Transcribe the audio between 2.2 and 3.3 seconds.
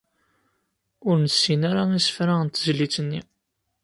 n tezlit-nni.